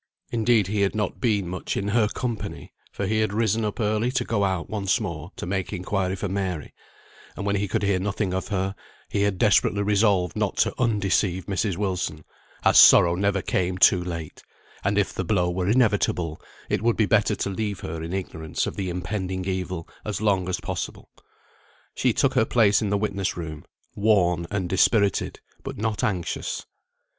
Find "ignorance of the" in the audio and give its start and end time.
18.11-18.89